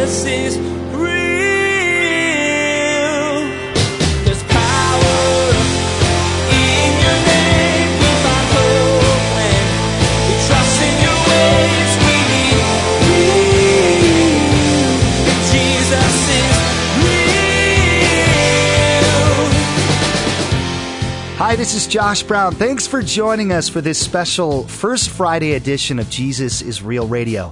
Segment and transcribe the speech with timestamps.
[0.00, 0.56] Jesus is.
[21.36, 22.54] Hi, this is Josh Brown.
[22.54, 27.50] Thanks for joining us for this special First Friday edition of Jesus is Real Radio.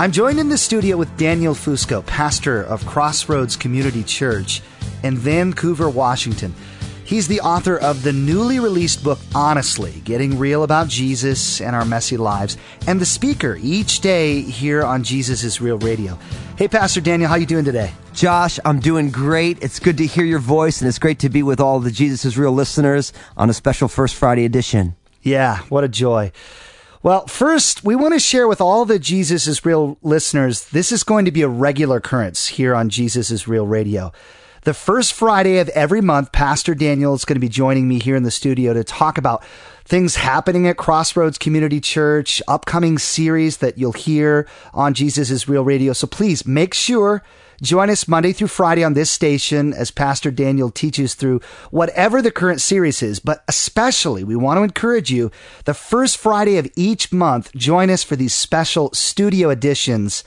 [0.00, 4.62] I'm joined in the studio with Daniel Fusco, pastor of Crossroads Community Church
[5.02, 6.54] in Vancouver, Washington.
[7.04, 11.84] He's the author of the newly released book Honestly, Getting Real About Jesus and Our
[11.84, 16.18] Messy Lives, and the speaker each day here on Jesus is Real Radio.
[16.56, 17.92] Hey Pastor Daniel, how you doing today?
[18.14, 19.62] Josh, I'm doing great.
[19.62, 22.24] It's good to hear your voice and it's great to be with all the Jesus
[22.24, 24.96] is Real listeners on a special First Friday edition.
[25.20, 26.32] Yeah, what a joy.
[27.02, 31.02] Well, first, we want to share with all the Jesus is Real listeners, this is
[31.02, 34.12] going to be a regular occurrence here on Jesus is Real Radio.
[34.64, 38.16] The first Friday of every month, Pastor Daniel is going to be joining me here
[38.16, 39.42] in the studio to talk about
[39.86, 45.64] things happening at Crossroads Community Church, upcoming series that you'll hear on Jesus is Real
[45.64, 45.94] Radio.
[45.94, 47.22] So please make sure
[47.62, 52.30] Join us Monday through Friday on this station as Pastor Daniel teaches through whatever the
[52.30, 55.30] current series is, but especially we want to encourage you
[55.66, 60.24] the first Friday of each month, join us for these special studio editions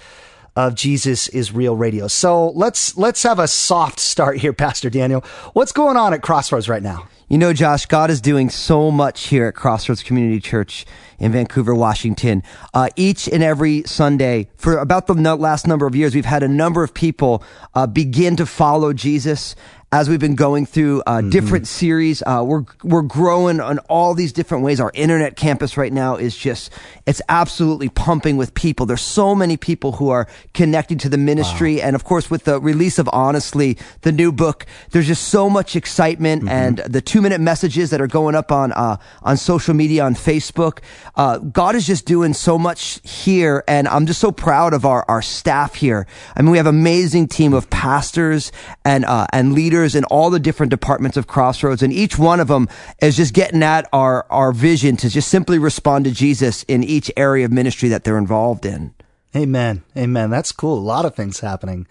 [0.55, 2.07] of Jesus is Real Radio.
[2.07, 5.21] So let's let's have a soft start here, Pastor Daniel.
[5.53, 7.07] What's going on at Crossroads right now?
[7.29, 10.85] You know, Josh, God is doing so much here at Crossroads Community Church
[11.17, 12.43] in Vancouver, Washington.
[12.73, 16.47] Uh, each and every Sunday, for about the last number of years, we've had a
[16.47, 17.43] number of people
[17.73, 19.55] uh, begin to follow Jesus
[19.93, 21.29] as we've been going through uh, mm-hmm.
[21.29, 22.23] different series.
[22.23, 24.79] Uh, we're we're growing on all these different ways.
[24.79, 26.71] Our internet campus right now is just
[27.05, 28.87] it's absolutely pumping with people.
[28.87, 31.83] There's so many people who are connecting to the ministry, wow.
[31.83, 35.75] and of course, with the release of Honestly, the new book, there's just so much
[35.75, 36.49] excitement, mm-hmm.
[36.49, 40.15] and the two minute messages that are going up on uh, on social media on
[40.15, 40.79] Facebook.
[41.15, 45.05] Uh, God is just doing so much here, and I'm just so proud of our
[45.07, 46.07] our staff here.
[46.35, 48.51] I mean, we have an amazing team of pastors
[48.83, 52.39] and uh, and leaders leaders in all the different departments of Crossroads, and each one
[52.39, 52.69] of them
[53.01, 57.11] is just getting at our, our vision to just simply respond to Jesus in each
[57.17, 58.93] area of ministry that they're involved in.
[59.35, 59.83] Amen.
[59.97, 60.29] Amen.
[60.29, 60.77] That's cool.
[60.77, 61.85] A lot of things happening.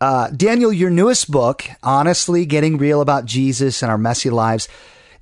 [0.00, 4.68] Uh, Daniel, your newest book, Honestly Getting Real About Jesus and Our Messy Lives,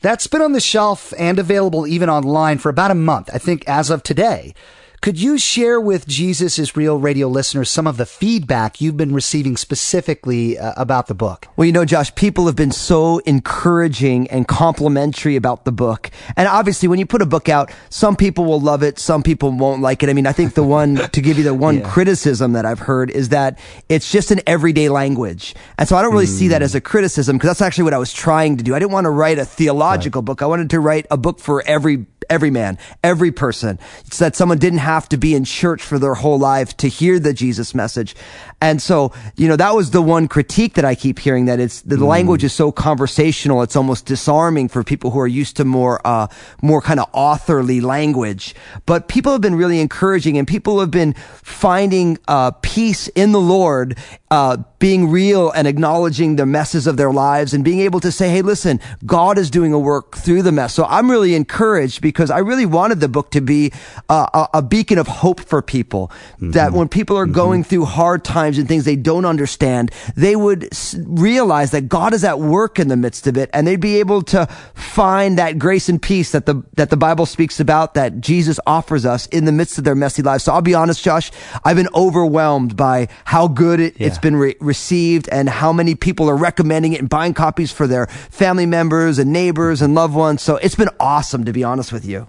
[0.01, 3.69] that's been on the shelf and available even online for about a month, I think,
[3.69, 4.55] as of today.
[5.03, 9.15] Could you share with Jesus is Real radio listeners some of the feedback you've been
[9.15, 11.49] receiving specifically uh, about the book?
[11.57, 16.11] Well, you know, Josh, people have been so encouraging and complimentary about the book.
[16.37, 19.51] And obviously, when you put a book out, some people will love it, some people
[19.51, 20.11] won't like it.
[20.11, 21.89] I mean, I think the one, to give you the one yeah.
[21.89, 25.55] criticism that I've heard is that it's just an everyday language.
[25.79, 26.39] And so I don't really mm.
[26.39, 28.75] see that as a criticism because that's actually what I was trying to do.
[28.75, 30.27] I didn't want to write a theological right.
[30.27, 30.43] book.
[30.43, 33.79] I wanted to write a book for every every man, every person.
[34.07, 37.19] It's that someone didn't have to be in church for their whole life to hear
[37.19, 38.15] the Jesus message.
[38.61, 41.81] And so, you know, that was the one critique that I keep hearing that it's
[41.83, 42.07] the mm.
[42.07, 43.63] language is so conversational.
[43.63, 46.27] It's almost disarming for people who are used to more, uh,
[46.61, 48.55] more kind of authorly language.
[48.85, 53.41] But people have been really encouraging and people have been finding, uh, peace in the
[53.41, 53.97] Lord,
[54.31, 58.29] uh, being real and acknowledging the messes of their lives and being able to say,
[58.29, 60.75] Hey, listen, God is doing a work through the mess.
[60.75, 63.73] So I'm really encouraged because I really wanted the book to be
[64.09, 66.51] a, a beacon of hope for people mm-hmm.
[66.51, 67.35] that when people are mm-hmm.
[67.35, 72.15] going through hard times, times and things they don't understand, they would realize that God
[72.15, 75.59] is at work in the midst of it and they'd be able to find that
[75.59, 79.45] grace and peace that the, that the Bible speaks about that Jesus offers us in
[79.45, 80.45] the midst of their messy lives.
[80.45, 81.31] So I'll be honest, Josh,
[81.65, 86.31] I've been overwhelmed by how good it, has been re- received and how many people
[86.31, 90.43] are recommending it and buying copies for their family members and neighbors and loved ones.
[90.43, 92.29] So it's been awesome to be honest with you.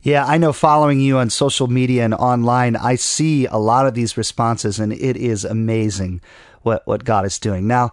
[0.00, 3.92] Yeah, I know following you on social media and online, I see a lot of
[3.92, 6.22] these responses and it is amazing
[6.62, 7.66] what, what God is doing.
[7.66, 7.92] Now,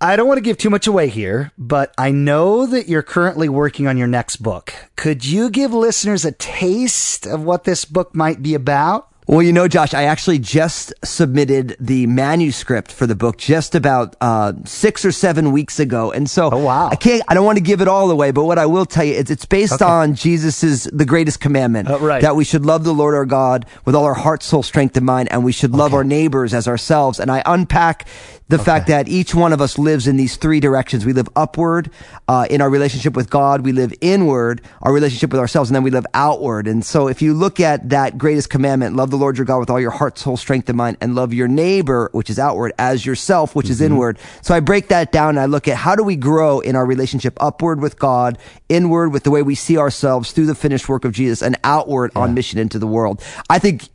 [0.00, 3.48] I don't want to give too much away here, but I know that you're currently
[3.48, 4.72] working on your next book.
[4.96, 9.11] Could you give listeners a taste of what this book might be about?
[9.28, 14.16] Well, you know, Josh, I actually just submitted the manuscript for the book just about
[14.20, 16.88] uh, six or seven weeks ago, and so oh, wow.
[16.88, 17.22] I can't.
[17.28, 19.30] I don't want to give it all away, but what I will tell you is
[19.30, 19.84] it's based okay.
[19.84, 22.20] on Jesus's the greatest commandment oh, right.
[22.20, 25.06] that we should love the Lord our God with all our heart, soul, strength, and
[25.06, 25.98] mind, and we should love okay.
[25.98, 27.20] our neighbors as ourselves.
[27.20, 28.08] And I unpack
[28.52, 31.06] the fact that each one of us lives in these three directions.
[31.06, 31.90] We live upward
[32.28, 33.62] uh, in our relationship with God.
[33.62, 36.68] We live inward, our relationship with ourselves, and then we live outward.
[36.68, 39.70] And so, if you look at that greatest commandment, love the Lord your God with
[39.70, 43.06] all your heart, soul, strength, and mind, and love your neighbor, which is outward, as
[43.06, 44.18] yourself, which is inward.
[44.42, 46.84] So I break that down and I look at how do we grow in our
[46.84, 48.36] relationship upward with God,
[48.68, 52.12] inward with the way we see ourselves through the finished work of Jesus, and outward
[52.14, 53.24] on mission into the world.
[53.48, 53.88] I think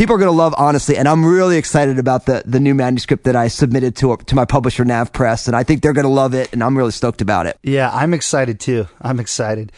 [0.00, 3.24] people are going to love honestly and i'm really excited about the, the new manuscript
[3.24, 6.32] that i submitted to to my publisher NavPress and i think they're going to love
[6.32, 8.88] it and i'm really stoked about it Yeah, I'm excited too.
[9.02, 9.72] I'm excited.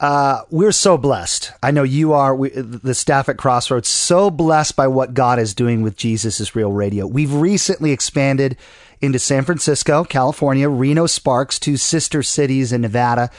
[0.00, 1.52] Uh, we're so blessed.
[1.62, 2.34] I know you are.
[2.34, 6.56] We, the staff at Crossroads so blessed by what God is doing with Jesus is
[6.56, 7.06] Real Radio.
[7.06, 8.56] We've recently expanded
[9.00, 13.30] into San Francisco, California, Reno Sparks, two sister cities in Nevada,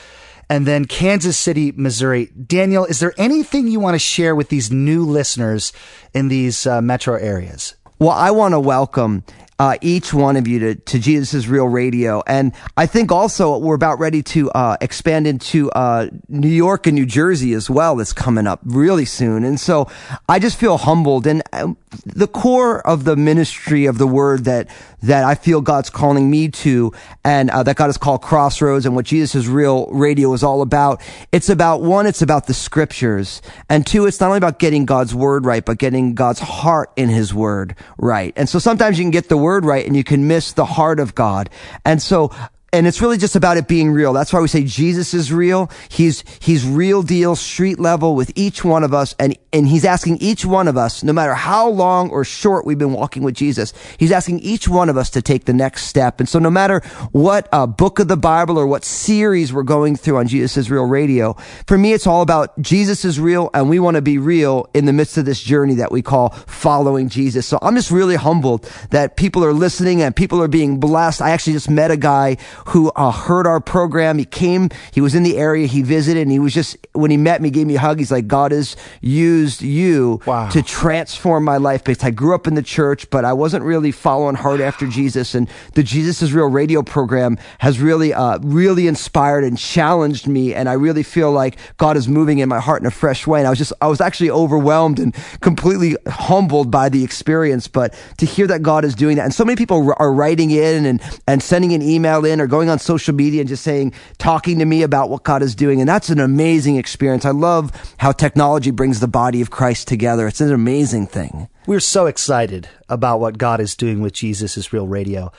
[0.50, 2.27] and then Kansas City, Missouri.
[2.27, 5.74] Daniel, is there anything you want to share with these new listeners
[6.13, 7.75] in these uh, metro areas?
[8.00, 9.24] Well, I want to welcome
[9.57, 12.21] uh, each one of you to, to Jesus Real Radio.
[12.27, 16.95] And I think also we're about ready to uh, expand into uh, New York and
[16.95, 17.95] New Jersey as well.
[17.95, 19.43] That's coming up really soon.
[19.43, 19.89] And so
[20.27, 21.25] I just feel humbled.
[21.25, 24.69] And um, the core of the ministry of the word that
[25.05, 26.91] that I feel God's calling me to,
[27.23, 30.99] and uh, that God has called Crossroads, and what Jesus Real Radio is all about.
[31.31, 35.13] It's about one, it's about the scriptures, and two, it's not only about getting God's
[35.13, 38.33] word right, but getting God's heart in His word right.
[38.35, 41.00] And so sometimes you can get the word right, and you can miss the heart
[41.00, 41.51] of God.
[41.86, 42.31] And so
[42.75, 44.12] and it's really just about it being real.
[44.12, 45.71] That's why we say Jesus is real.
[45.88, 49.15] He's, he's real deal, street level with each one of us.
[49.17, 52.77] And, and he's asking each one of us, no matter how long or short we've
[52.77, 56.19] been walking with Jesus, he's asking each one of us to take the next step.
[56.19, 56.81] And so no matter
[57.13, 60.69] what uh, book of the Bible or what series we're going through on Jesus is
[60.69, 64.17] Real Radio, for me, it's all about Jesus is real and we want to be
[64.17, 67.47] real in the midst of this journey that we call following Jesus.
[67.47, 71.21] So I'm just really humbled that people are listening and people are being blessed.
[71.21, 72.35] I actually just met a guy
[72.67, 74.17] who uh, heard our program.
[74.17, 77.17] He came, he was in the area, he visited, and he was just, when he
[77.17, 77.99] met me, gave me a hug.
[77.99, 80.49] He's like, God has used you Wow.
[80.49, 81.83] to transform my life.
[81.83, 85.35] Because I grew up in the church, but I wasn't really following hard after Jesus.
[85.35, 90.53] And the Jesus is Real radio program has really, uh, really inspired and challenged me.
[90.53, 93.39] And I really feel like God is moving in my heart in a fresh way.
[93.39, 97.67] And I was just, I was actually overwhelmed and completely humbled by the experience.
[97.67, 100.85] But to hear that God is doing that, and so many people are writing in
[100.85, 104.59] and, and sending an email in or going on social media and just saying, talking
[104.59, 105.80] to me about what God is doing.
[105.80, 107.25] And that's an amazing experience.
[107.25, 110.27] I love how technology brings the body of Christ together.
[110.27, 111.47] It's an amazing thing.
[111.68, 115.31] We're so excited about what God is doing with Jesus is Real Radio.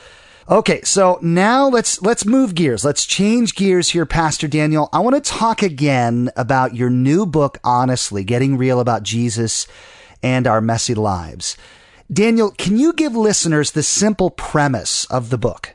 [0.49, 2.85] Okay, so now let's let's move gears.
[2.85, 4.89] Let's change gears here, Pastor Daniel.
[4.93, 9.67] I want to talk again about your new book, Honestly, Getting Real About Jesus
[10.23, 11.57] and Our Messy Lives.
[12.13, 15.75] Daniel, can you give listeners the simple premise of the book?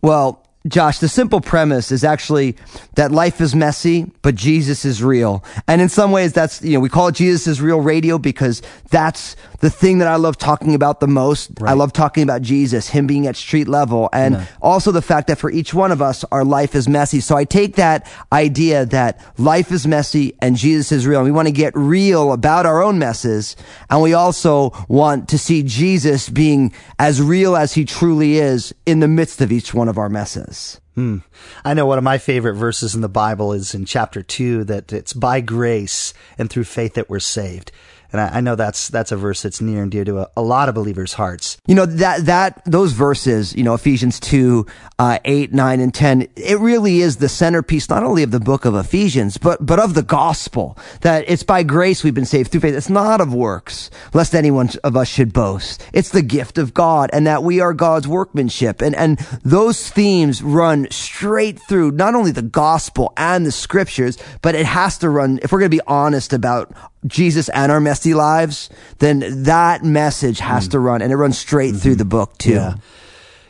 [0.00, 2.56] Well, Josh, the simple premise is actually
[2.94, 5.44] that life is messy, but Jesus is real.
[5.68, 8.62] And in some ways, that's, you know, we call it Jesus is real radio because
[8.90, 11.50] that's the thing that I love talking about the most.
[11.62, 15.38] I love talking about Jesus, him being at street level, and also the fact that
[15.38, 17.20] for each one of us, our life is messy.
[17.20, 21.20] So I take that idea that life is messy and Jesus is real.
[21.20, 23.56] And we want to get real about our own messes.
[23.90, 29.00] And we also want to see Jesus being as real as he truly is in
[29.00, 30.80] the midst of each one of our messes.
[30.94, 31.18] Hmm.
[31.62, 34.94] I know one of my favorite verses in the Bible is in chapter two that
[34.94, 37.70] it's by grace and through faith that we're saved.
[38.12, 40.42] And I, I know that's that's a verse that's near and dear to a, a
[40.42, 41.58] lot of believers' hearts.
[41.66, 44.66] You know, that, that, those verses, you know, Ephesians 2,
[44.98, 48.64] uh, 8, 9, and 10, it really is the centerpiece, not only of the book
[48.64, 50.78] of Ephesians, but, but of the gospel.
[51.00, 52.74] That it's by grace we've been saved through faith.
[52.74, 55.82] It's not of works, lest anyone of us should boast.
[55.92, 58.80] It's the gift of God, and that we are God's workmanship.
[58.80, 64.54] And, and those themes run straight through not only the gospel and the scriptures, but
[64.54, 66.72] it has to run, if we're going to be honest about
[67.06, 71.96] Jesus and our lives, then that message has to run, and it runs straight through
[71.96, 72.52] the book too.
[72.52, 72.74] Yeah.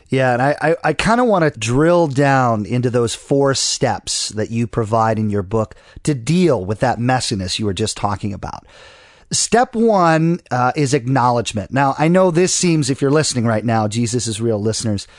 [0.09, 4.29] Yeah, and I, I, I kind of want to drill down into those four steps
[4.29, 8.33] that you provide in your book to deal with that messiness you were just talking
[8.33, 8.65] about.
[9.31, 11.71] Step one uh, is acknowledgement.
[11.73, 15.09] Now, I know this seems, if you're listening right now, Jesus is real listeners,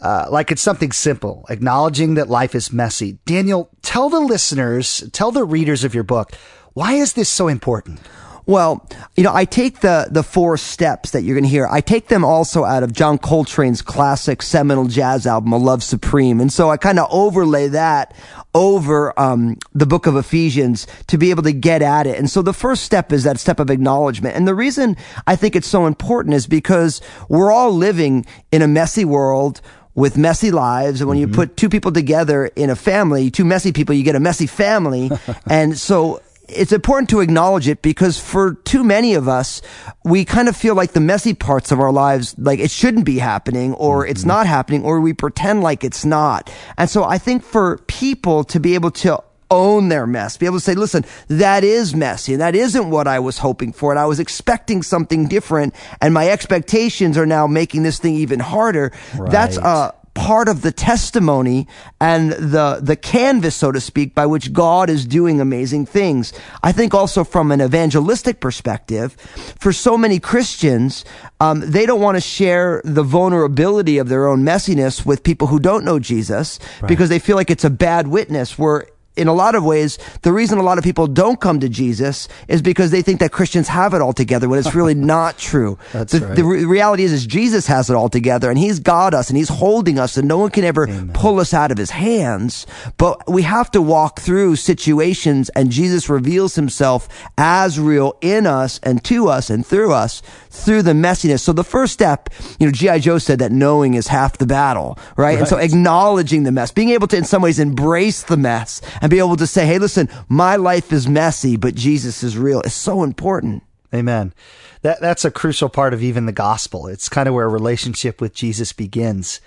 [0.00, 3.18] uh, like it's something simple, acknowledging that life is messy.
[3.26, 6.30] Daniel, tell the listeners, tell the readers of your book,
[6.74, 7.98] why is this so important?
[8.46, 11.66] Well, you know, I take the, the four steps that you're going to hear.
[11.66, 16.40] I take them also out of John Coltrane's classic seminal jazz album, A Love Supreme.
[16.40, 18.14] And so I kind of overlay that
[18.54, 22.18] over um, the book of Ephesians to be able to get at it.
[22.18, 24.36] And so the first step is that step of acknowledgement.
[24.36, 28.68] And the reason I think it's so important is because we're all living in a
[28.68, 29.60] messy world
[29.96, 31.00] with messy lives.
[31.00, 31.30] And when Mm-hmm.
[31.30, 34.46] you put two people together in a family, two messy people, you get a messy
[34.46, 35.10] family.
[35.50, 39.62] and so it's important to acknowledge it because for too many of us,
[40.04, 43.18] we kind of feel like the messy parts of our lives, like it shouldn't be
[43.18, 44.28] happening or it's mm-hmm.
[44.28, 46.50] not happening or we pretend like it's not.
[46.78, 50.58] And so I think for people to be able to own their mess, be able
[50.58, 53.92] to say, listen, that is messy and that isn't what I was hoping for.
[53.92, 58.40] And I was expecting something different and my expectations are now making this thing even
[58.40, 58.92] harder.
[59.30, 59.92] That's, Right.
[60.16, 61.68] Part of the testimony
[62.00, 66.32] and the the canvas so to speak by which God is doing amazing things.
[66.62, 69.12] I think also from an evangelistic perspective
[69.60, 71.04] for so many Christians
[71.40, 75.60] um, they don't want to share the vulnerability of their own messiness with people who
[75.60, 76.58] don't know Jesus
[76.88, 78.58] because they feel like it's a bad witness.
[78.58, 81.68] Where in a lot of ways, the reason a lot of people don't come to
[81.68, 85.38] Jesus is because they think that Christians have it all together when it's really not
[85.38, 85.78] true.
[85.92, 86.36] That's the, right.
[86.36, 89.36] the re- reality is, is Jesus has it all together and he's got us and
[89.36, 92.66] he's holding us and no one can ever pull us out of his hands.
[92.98, 97.08] But we have to walk through situations and Jesus reveals himself
[97.38, 100.22] as real in us and to us and through us
[100.64, 101.40] through the messiness.
[101.40, 102.98] So the first step, you know, G.I.
[102.98, 105.38] Joe said that knowing is half the battle, right?
[105.38, 109.10] And so acknowledging the mess, being able to in some ways embrace the mess and
[109.10, 112.74] be able to say, Hey, listen, my life is messy, but Jesus is real is
[112.74, 113.62] so important.
[113.94, 114.34] Amen.
[114.82, 116.86] That that's a crucial part of even the gospel.
[116.86, 119.40] It's kind of where a relationship with Jesus begins.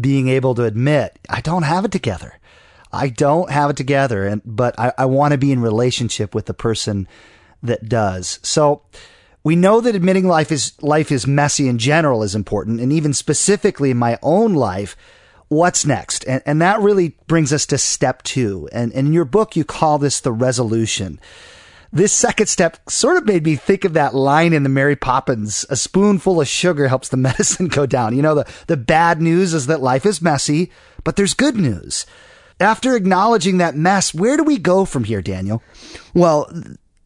[0.00, 2.38] Being able to admit, I don't have it together.
[2.92, 6.46] I don't have it together, and but I, I want to be in relationship with
[6.46, 7.06] the person
[7.62, 8.40] that does.
[8.42, 8.82] So
[9.42, 13.12] we know that admitting life is life is messy in general is important, and even
[13.12, 14.96] specifically in my own life,
[15.48, 16.24] what's next?
[16.26, 18.68] And and that really brings us to step two.
[18.72, 21.20] And, and in your book, you call this the resolution
[21.92, 25.66] this second step sort of made me think of that line in the Mary Poppins,
[25.70, 28.14] a spoonful of sugar helps the medicine go down.
[28.14, 30.70] You know, the, the bad news is that life is messy,
[31.04, 32.06] but there's good news.
[32.60, 35.62] After acknowledging that mess, where do we go from here, Daniel?
[36.14, 36.52] Well,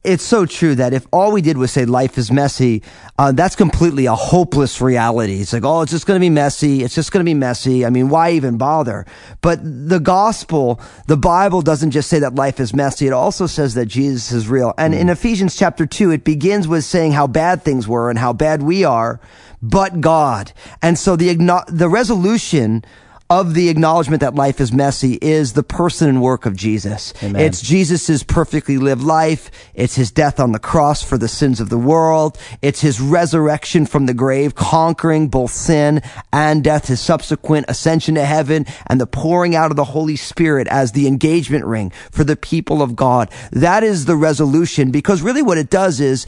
[0.05, 2.83] it's so true that if all we did was say life is messy,
[3.19, 5.41] uh, that's completely a hopeless reality.
[5.41, 6.83] It's like, oh, it's just going to be messy.
[6.83, 7.87] It's just going to be messy.
[7.87, 9.07] I mean, why even bother?
[9.41, 13.07] But the gospel, the Bible doesn't just say that life is messy.
[13.07, 14.75] It also says that Jesus is real.
[14.77, 18.33] And in Ephesians chapter two, it begins with saying how bad things were and how
[18.33, 19.21] bad we are,
[19.63, 20.53] but God.
[20.83, 21.35] And so the,
[21.69, 22.85] the resolution
[23.31, 27.15] of the acknowledgement that life is messy is the person and work of Jesus.
[27.23, 27.41] Amen.
[27.41, 29.51] It's Jesus' perfectly lived life.
[29.75, 32.39] It's his death on the cross for the sins of the world.
[32.61, 36.03] It's his resurrection from the grave, conquering both sin
[36.33, 40.69] and death, his subsequent ascension to heaven, and the pouring out of the Holy Spirit
[40.69, 43.31] as the engagement ring for the people of God.
[43.51, 46.27] That is the resolution because really what it does is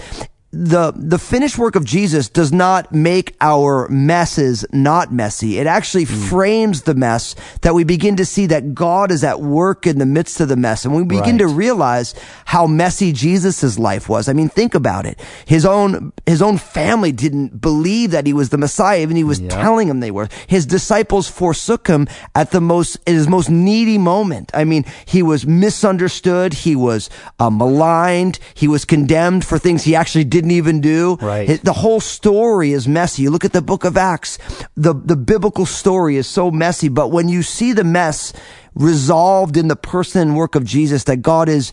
[0.64, 5.58] the the finished work of Jesus does not make our messes not messy.
[5.58, 9.86] It actually frames the mess that we begin to see that God is at work
[9.86, 10.84] in the midst of the mess.
[10.84, 11.40] And we begin Right.
[11.40, 12.14] to realize
[12.46, 14.28] how messy Jesus' life was.
[14.28, 15.20] I mean, think about it.
[15.44, 19.40] His own his own family didn't believe that he was the Messiah, even he was
[19.40, 20.28] telling them they were.
[20.46, 24.50] His disciples forsook him at the most his most needy moment.
[24.54, 29.94] I mean, he was misunderstood, he was uh, maligned, he was condemned for things he
[29.94, 31.16] actually didn't even do.
[31.20, 31.62] Right.
[31.62, 33.22] The whole story is messy.
[33.22, 34.38] You look at the book of Acts,
[34.76, 38.32] the, the biblical story is so messy, but when you see the mess
[38.74, 41.72] resolved in the person and work of Jesus, that God is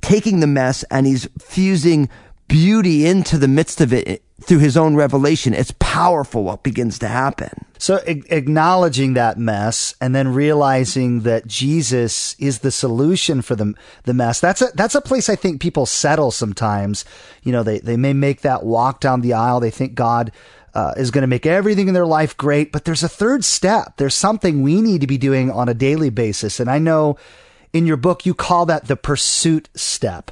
[0.00, 2.08] taking the mess and he's fusing
[2.52, 7.08] beauty into the midst of it through his own revelation, it's powerful what begins to
[7.08, 7.48] happen.
[7.78, 13.72] So a- acknowledging that mess and then realizing that Jesus is the solution for the
[14.04, 14.38] the mess.
[14.38, 17.06] That's a that's a place I think people settle sometimes.
[17.42, 19.60] You know, they they may make that walk down the aisle.
[19.60, 20.30] They think God
[20.74, 23.96] uh, is going to make everything in their life great, but there's a third step.
[23.96, 26.60] There's something we need to be doing on a daily basis.
[26.60, 27.16] And I know
[27.72, 30.30] in your book you call that the pursuit step.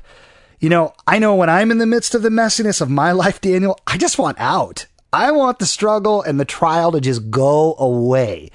[0.61, 3.40] You know, I know when I'm in the midst of the messiness of my life,
[3.40, 4.85] Daniel, I just want out.
[5.11, 8.50] I want the struggle and the trial to just go away.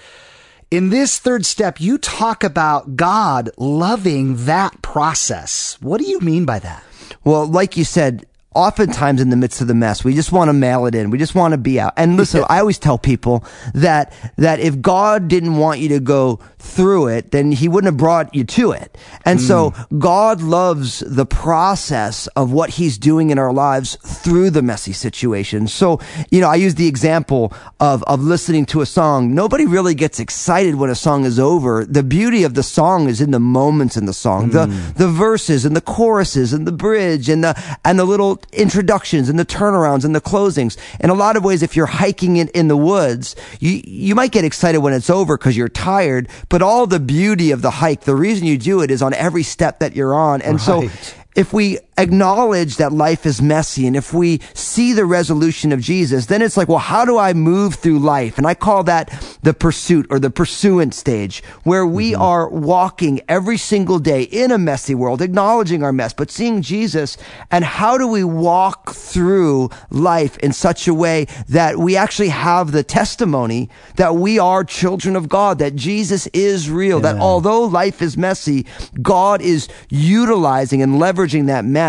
[0.69, 5.79] In this third step, you talk about God loving that process.
[5.81, 6.83] What do you mean by that?
[7.23, 10.53] Well, like you said, oftentimes in the midst of the mess, we just want to
[10.53, 11.09] mail it in.
[11.09, 11.93] We just want to be out.
[11.97, 13.43] And listen, I always tell people
[13.73, 17.97] that, that if God didn't want you to go through it, then he wouldn't have
[17.97, 18.97] brought you to it.
[19.23, 19.99] And so hmm.
[19.99, 25.73] God loves the process of what he's doing in our lives through the messy situations.
[25.73, 25.99] So,
[26.31, 29.35] you know, I use the example of, of listening to a song.
[29.35, 31.85] Nobody really gets excited when a song is over.
[31.85, 34.93] The beauty of the song is in the moments in the song, the, hmm.
[34.93, 39.37] the verses and the choruses and the bridge and the, and the little introductions and
[39.37, 40.77] the turnarounds and the closings.
[40.99, 44.31] In a lot of ways, if you're hiking in, in the woods, you, you might
[44.31, 48.01] get excited when it's over because you're tired, but all the beauty of the hike,
[48.01, 50.41] the reason you do it is on every step that you're on.
[50.41, 50.89] And so
[51.35, 56.25] if we acknowledge that life is messy and if we see the resolution of Jesus,
[56.25, 58.37] then it's like, well, how do I move through life?
[58.37, 59.09] And I call that
[59.43, 62.21] the pursuit or the pursuant stage where we mm-hmm.
[62.21, 67.17] are walking every single day in a messy world, acknowledging our mess, but seeing Jesus.
[67.51, 72.71] And how do we walk through life in such a way that we actually have
[72.71, 78.01] the testimony that we are children of God, that Jesus is real, that although life
[78.01, 78.65] is messy,
[79.01, 81.84] God is utilizing and leveraging that mess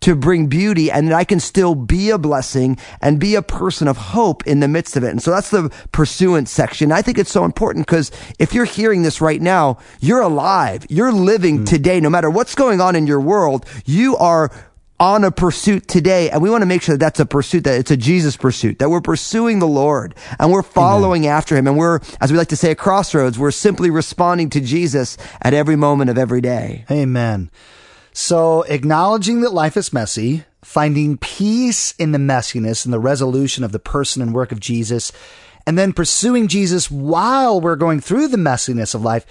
[0.00, 3.88] to bring beauty and that I can still be a blessing and be a person
[3.88, 5.10] of hope in the midst of it.
[5.10, 6.92] And so that's the pursuant section.
[6.92, 10.86] I think it's so important because if you're hearing this right now, you're alive.
[10.88, 11.68] You're living mm.
[11.68, 12.00] today.
[12.00, 14.50] No matter what's going on in your world, you are
[15.00, 16.28] on a pursuit today.
[16.28, 18.78] And we want to make sure that that's a pursuit, that it's a Jesus pursuit,
[18.78, 21.66] that we're pursuing the Lord and we're following after him.
[21.66, 25.54] And we're, as we like to say at Crossroads, we're simply responding to Jesus at
[25.54, 26.84] every moment of every day.
[26.90, 27.50] Amen.
[28.12, 33.72] So, acknowledging that life is messy, finding peace in the messiness and the resolution of
[33.72, 35.12] the person and work of Jesus,
[35.66, 39.24] and then pursuing Jesus while we're going through the messiness of life.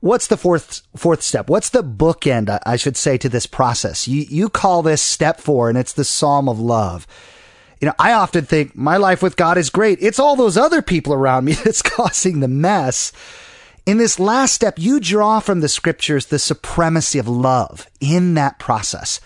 [0.00, 1.48] What's the fourth fourth step?
[1.48, 4.06] What's the bookend, I- should say, to this process?
[4.08, 7.06] You you call this step four, and it's the Psalm of Love.
[7.80, 9.98] You know, I often think my life with God is great.
[10.00, 13.12] It's all those other people around me that's causing the mess.
[13.86, 18.58] In this last step, you draw from the scriptures the supremacy of love in that
[18.58, 19.20] process.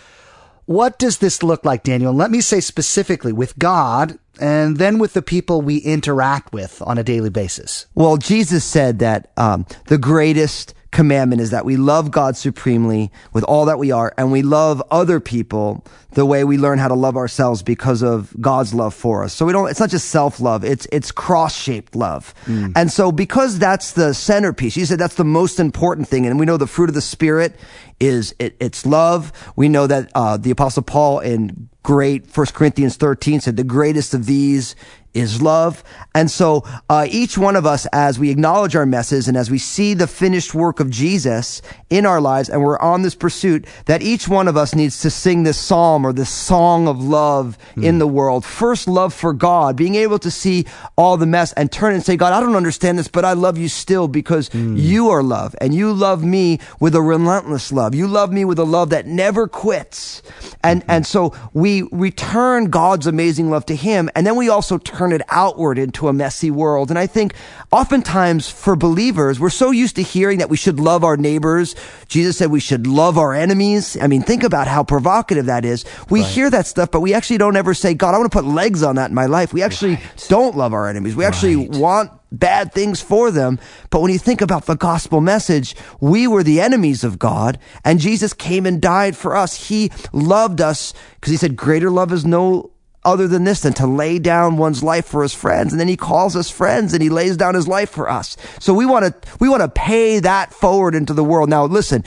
[0.66, 2.12] What does this look like, Daniel?
[2.12, 6.98] Let me say specifically with God and then with the people we interact with on
[6.98, 7.86] a daily basis.
[7.94, 13.44] Well, Jesus said that um, the greatest commandment is that we love God supremely with
[13.44, 16.94] all that we are, and we love other people the way we learn how to
[16.94, 19.32] love ourselves because of God's love for us.
[19.34, 19.68] So we don't.
[19.68, 22.34] It's not just self love; it's it's cross shaped love.
[22.74, 26.46] And so, because that's the centerpiece, you said that's the most important thing, and we
[26.46, 27.54] know the fruit of the Spirit
[28.00, 29.32] is it, it's love.
[29.56, 34.14] We know that uh, the Apostle Paul in great First Corinthians 13 said the greatest
[34.14, 34.76] of these
[35.14, 35.82] is love.
[36.14, 39.58] And so uh, each one of us, as we acknowledge our messes and as we
[39.58, 44.02] see the finished work of Jesus in our lives and we're on this pursuit, that
[44.02, 47.84] each one of us needs to sing this psalm or this song of love hmm.
[47.84, 48.44] in the world.
[48.44, 52.16] First, love for God, being able to see all the mess and turn and say,
[52.16, 54.76] God, I don't understand this, but I love you still because hmm.
[54.76, 57.94] you are love and you love me with a relentless love.
[57.94, 60.22] You love me with a love that never quits.
[60.62, 60.90] And, hmm.
[60.90, 64.10] and so we return God's amazing love to him.
[64.14, 66.90] And then we also turn it outward into a messy world.
[66.90, 67.34] And I think
[67.70, 71.74] oftentimes for believers, we're so used to hearing that we should love our neighbors.
[72.08, 73.96] Jesus said we should love our enemies.
[74.00, 75.84] I mean, think about how provocative that is.
[76.10, 78.44] We hear that stuff, but we actually don't ever say, God, I want to put
[78.44, 79.52] legs on that in my life.
[79.52, 81.16] We actually don't love our enemies.
[81.16, 83.58] We actually want bad things for them.
[83.90, 88.00] But when you think about the gospel message, we were the enemies of God and
[88.00, 89.68] Jesus came and died for us.
[89.68, 92.70] He loved us because he said, greater love is no
[93.04, 95.72] other than this than to lay down one's life for his friends.
[95.72, 98.36] And then he calls us friends and he lays down his life for us.
[98.58, 101.48] So we want to, we want to pay that forward into the world.
[101.48, 102.04] Now listen,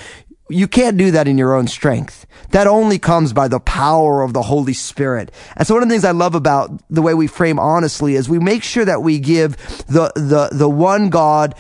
[0.50, 2.26] you can't do that in your own strength.
[2.52, 5.32] That only comes by the power of the Holy Spirit.
[5.56, 8.28] And so one of the things I love about the way we frame honestly is
[8.28, 9.56] we make sure that we give
[9.88, 11.56] the, the, the one God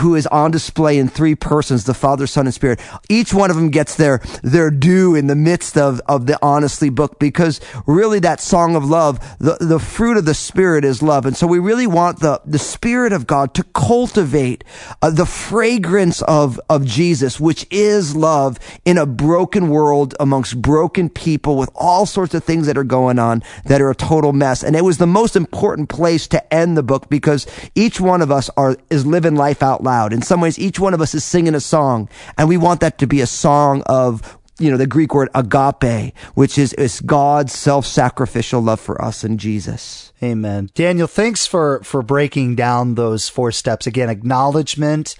[0.00, 2.80] who is on display in three persons, the Father, Son, and Spirit.
[3.08, 6.88] Each one of them gets their, their due in the midst of, of the honestly
[6.88, 11.26] book because really that song of love, the, the fruit of the Spirit is love.
[11.26, 14.64] And so we really want the, the Spirit of God to cultivate
[15.02, 21.10] uh, the fragrance of, of Jesus, which is love in a broken world amongst broken
[21.10, 24.64] people with all sorts of things that are going on that are a total mess.
[24.64, 28.30] And it was the most important place to end the book because each one of
[28.30, 30.12] us are, is living life out loud.
[30.12, 32.98] In some ways, each one of us is singing a song and we want that
[32.98, 37.52] to be a song of you know, the Greek word agape, which is, is God's
[37.52, 40.12] self-sacrificial love for us in Jesus.
[40.22, 40.70] Amen.
[40.74, 45.16] Daniel, thanks for for breaking down those four steps again: acknowledgement,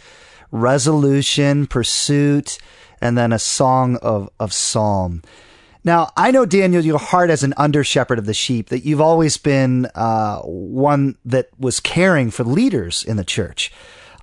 [0.52, 2.58] resolution, pursuit,
[3.00, 5.22] and then a song of of psalm.
[5.84, 9.00] Now, I know Daniel, your heart as an under shepherd of the sheep, that you've
[9.00, 13.72] always been uh, one that was caring for leaders in the church.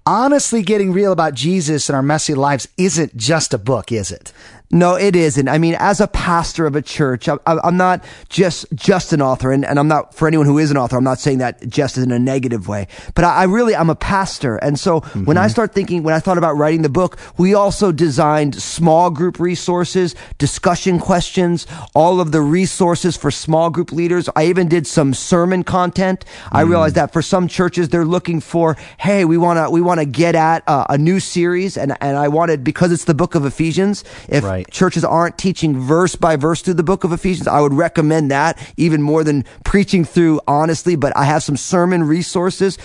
[0.10, 4.34] Honestly getting real about Jesus and our messy lives isn't just a book, is it?
[4.72, 5.48] No, it isn't.
[5.48, 9.52] I mean, as a pastor of a church, I, am not just just an author,
[9.52, 10.96] and, and, I'm not for anyone who is an author.
[10.96, 13.96] I'm not saying that just in a negative way, but I, I really I'm a
[13.96, 15.26] pastor, and so mm-hmm.
[15.26, 19.10] when I start thinking, when I thought about writing the book, we also designed small
[19.10, 24.30] group resources, discussion questions, all of the resources for small group leaders.
[24.36, 26.26] I even did some sermon content.
[26.26, 26.48] Mm.
[26.52, 30.00] I realized that for some churches, they're looking for, hey, we want to we want
[30.00, 33.34] to get at uh, a new series, and and I wanted because it's the book
[33.34, 34.04] of Ephesians.
[34.28, 34.72] If right right.
[34.72, 38.58] churches aren't teaching verse by verse through the book of Ephesians, I would recommend that
[38.78, 40.96] even more than preaching through honestly.
[40.96, 42.78] But I have some sermon resources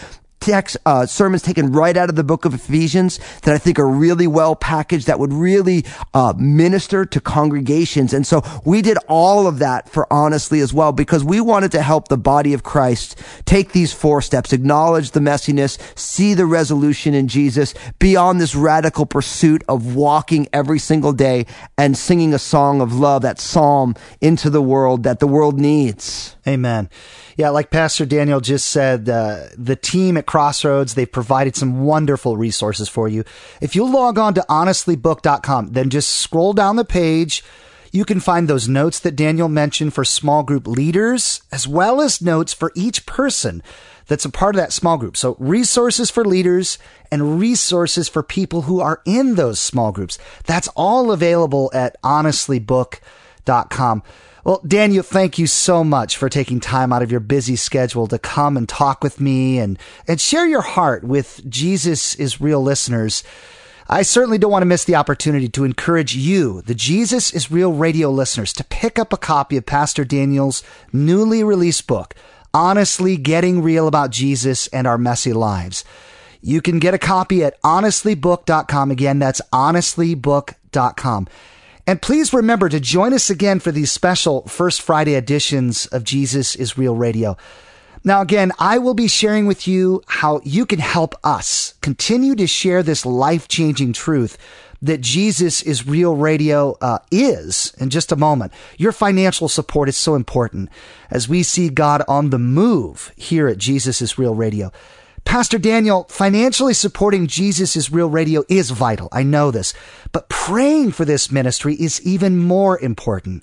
[0.45, 3.89] text, uh, sermons taken right out of the book of Ephesians that I think are
[3.89, 8.13] really well packaged that would really uh, minister to congregations.
[8.13, 11.83] And so we did all of that for honestly as well because we wanted to
[11.83, 17.15] help the body of Christ take these four steps, acknowledge the messiness, see the resolution
[17.15, 21.47] in Jesus, be on this radical pursuit of walking every single day
[21.79, 26.34] and singing a song of love, that psalm into the world that the world needs.
[26.47, 26.91] Amen.
[27.37, 32.37] Yeah, like Pastor Daniel just said, uh, the team at Crossroads, they've provided some wonderful
[32.37, 33.25] resources for you.
[33.63, 37.43] If you log on to honestlybook.com, then just scroll down the page.
[37.93, 42.21] You can find those notes that Daniel mentioned for small group leaders, as well as
[42.21, 43.63] notes for each person
[44.07, 45.17] that's a part of that small group.
[45.17, 46.79] So resources for leaders
[47.11, 50.19] and resources for people who are in those small groups.
[50.45, 54.03] That's all available at honestlybook.com.
[54.45, 58.19] Well, Daniel, thank you so much for taking time out of your busy schedule to
[58.19, 63.25] come and talk with me and, and share your heart with Jesus is Real listeners.
[63.89, 67.73] I certainly don't want to miss the opportunity to encourage you, the Jesus is Real
[67.73, 72.15] radio listeners, to pick up a copy of Pastor Daniel's newly released book,
[72.53, 75.87] Honestly Getting Real About Jesus and Our Messy Lives.
[76.43, 78.91] You can get a copy at honestlybook.com.
[78.91, 81.29] Again, that's honestlybook.com.
[81.87, 86.57] And please remember to join us again for these special First Friday editions of Jesus
[86.57, 87.37] is Real Radio.
[88.03, 92.47] Now, again, I will be sharing with you how you can help us continue to
[92.47, 94.39] share this life changing truth
[94.81, 98.53] that Jesus is Real Radio uh, is in just a moment.
[98.77, 100.71] Your financial support is so important
[101.11, 104.71] as we see God on the move here at Jesus is Real Radio.
[105.25, 109.09] Pastor Daniel, financially supporting Jesus is Real Radio is vital.
[109.11, 109.75] I know this.
[110.13, 113.43] But praying for this ministry is even more important.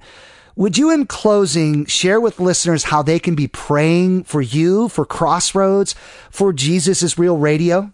[0.56, 5.06] Would you, in closing, share with listeners how they can be praying for you, for
[5.06, 5.96] Crossroads,
[6.30, 7.92] for Jesus is Real Radio?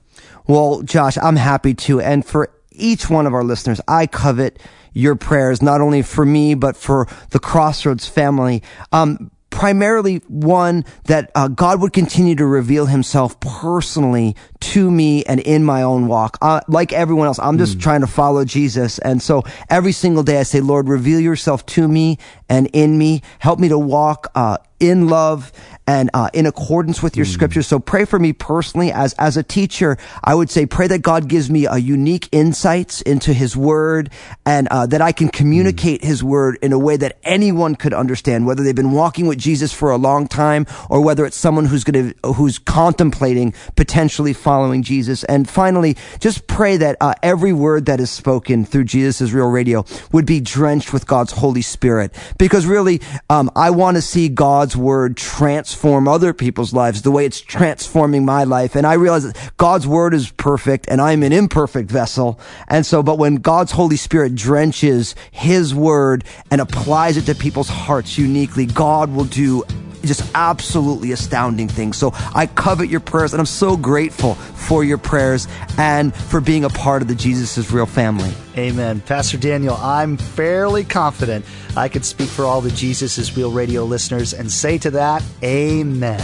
[0.47, 2.01] Well, Josh, I'm happy to.
[2.01, 4.59] And for each one of our listeners, I covet
[4.93, 8.63] your prayers, not only for me, but for the Crossroads family.
[8.91, 15.39] Um, primarily one that uh, God would continue to reveal himself personally to me and
[15.39, 16.37] in my own walk.
[16.43, 17.81] Uh, like everyone else, I'm just mm.
[17.81, 18.99] trying to follow Jesus.
[18.99, 23.23] And so every single day I say, Lord, reveal yourself to me and in me.
[23.39, 25.51] Help me to walk uh, in love
[25.87, 27.33] and uh, in accordance with your mm.
[27.33, 27.65] scriptures.
[27.65, 29.97] So pray for me personally as as a teacher.
[30.23, 34.09] I would say pray that God gives me a unique insights into His Word
[34.45, 36.05] and uh, that I can communicate mm.
[36.05, 39.71] His Word in a way that anyone could understand, whether they've been walking with Jesus
[39.71, 44.83] for a long time or whether it's someone who's going to who's contemplating potentially following
[44.83, 45.23] Jesus.
[45.23, 49.49] And finally, just pray that uh, every word that is spoken through Jesus is Real
[49.49, 54.27] Radio would be drenched with God's Holy Spirit, because really, um, I want to see
[54.67, 58.75] God's Word transform other people's lives the way it's transforming my life.
[58.75, 62.37] And I realize that God's word is perfect and I'm an imperfect vessel.
[62.67, 67.69] And so, but when God's Holy Spirit drenches his word and applies it to people's
[67.69, 69.63] hearts uniquely, God will do
[70.03, 71.97] just absolutely astounding things.
[71.97, 76.63] So I covet your prayers and I'm so grateful for your prayers and for being
[76.63, 78.31] a part of the Jesus is Real family.
[78.57, 79.01] Amen.
[79.01, 83.83] Pastor Daniel, I'm fairly confident I could speak for all the Jesus is Real radio
[83.83, 86.19] listeners and say to that, Amen.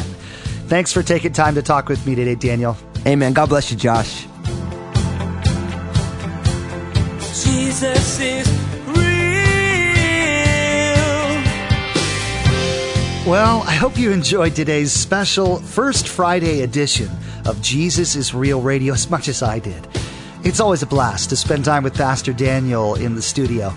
[0.68, 2.78] Thanks for taking time to talk with me today, Daniel.
[3.06, 3.34] Amen.
[3.34, 4.26] God bless you, Josh.
[7.44, 8.63] Jesus is
[13.26, 17.10] Well, I hope you enjoyed today's special First Friday edition
[17.46, 19.88] of Jesus is Real Radio as much as I did.
[20.44, 23.74] It's always a blast to spend time with Pastor Daniel in the studio.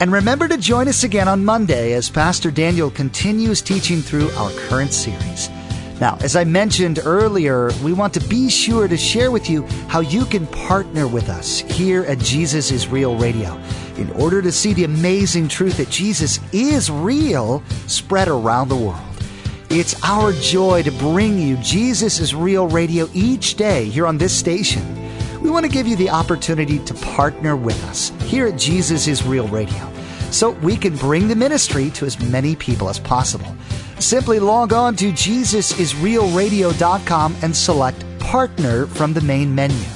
[0.00, 4.50] And remember to join us again on Monday as Pastor Daniel continues teaching through our
[4.66, 5.48] current series.
[6.00, 10.00] Now, as I mentioned earlier, we want to be sure to share with you how
[10.00, 13.62] you can partner with us here at Jesus is Real Radio
[13.98, 19.00] in order to see the amazing truth that Jesus is real spread around the world.
[19.70, 24.34] It's our joy to bring you Jesus is Real Radio each day here on this
[24.36, 24.82] station.
[25.42, 29.26] we want to give you the opportunity to partner with us here at Jesus is
[29.26, 29.92] Real Radio
[30.30, 33.54] so we can bring the ministry to as many people as possible.
[33.98, 39.86] Simply log on to JesusIsRealRadio.com and select Partner from the main menu.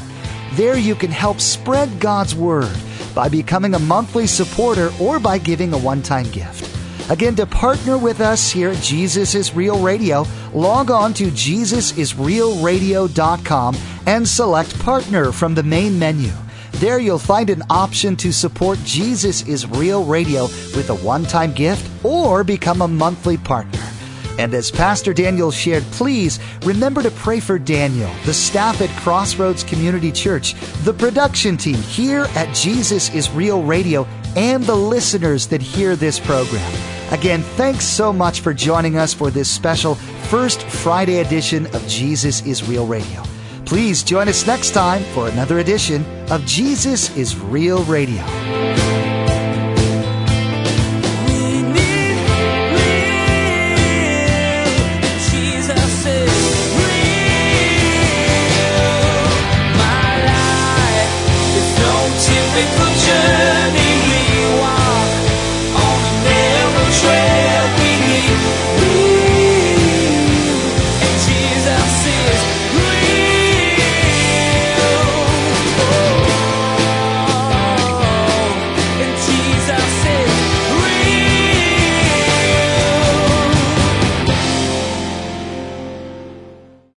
[0.52, 2.74] There you can help spread God's Word
[3.14, 6.68] by becoming a monthly supporter or by giving a one time gift.
[7.10, 13.76] Again, to partner with us here at Jesus is Real Radio, log on to JesusIsRealRadio.com
[14.06, 16.30] and select Partner from the main menu.
[16.74, 20.44] There you'll find an option to support Jesus is Real Radio
[20.74, 23.91] with a one time gift or become a monthly partner.
[24.38, 29.62] And as Pastor Daniel shared, please remember to pray for Daniel, the staff at Crossroads
[29.62, 35.60] Community Church, the production team here at Jesus is Real Radio, and the listeners that
[35.60, 36.72] hear this program.
[37.12, 39.96] Again, thanks so much for joining us for this special
[40.30, 43.22] first Friday edition of Jesus is Real Radio.
[43.66, 48.91] Please join us next time for another edition of Jesus is Real Radio.